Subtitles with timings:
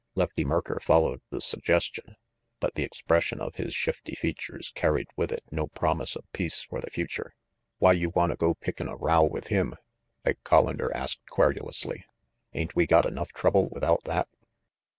[0.15, 2.15] Lefty Merker followed the suggestion,
[2.59, 6.81] but the expression of his shifty features carried with it no promise of peace for
[6.81, 7.35] the future.
[7.77, 9.75] "Why you wanta go pickin' a row with him?"
[10.25, 12.03] Ike (Hollander asked querulously.
[12.51, 14.27] "Ain't we got enough trouble without that?"